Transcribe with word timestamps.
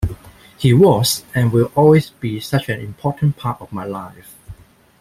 He 0.57 0.73
was 0.73 1.23
and 1.35 1.51
will 1.51 1.71
always 1.75 2.09
be 2.09 2.39
such 2.39 2.69
an 2.69 2.79
important 2.79 3.37
part 3.37 3.61
of 3.61 3.71
my 3.71 3.83
life... 3.85 4.35